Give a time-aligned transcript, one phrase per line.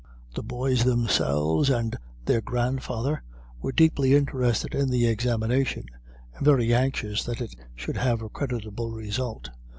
[0.33, 1.95] The boys themselves, and
[2.25, 3.21] their grandfather,
[3.61, 5.85] were deeply interested in the examination,
[6.33, 9.51] and very anxious that it should have a creditable result.